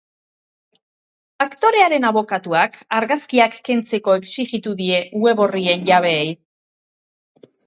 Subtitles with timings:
[1.43, 6.27] Aktorearen abokatuak argazkiak kentzeko exijitu die web orrien jabeei.